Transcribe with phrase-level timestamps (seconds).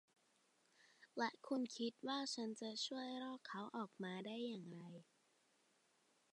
[1.17, 4.83] และคุณคิดว่าฉันจะช่วยล่อเขาออกมาได้อย่างไร